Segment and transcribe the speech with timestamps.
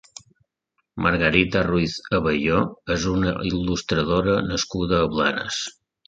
[1.07, 2.61] Margarita Ruíz Abelló
[2.95, 5.61] és una il·lustradora nascuda a Blanes.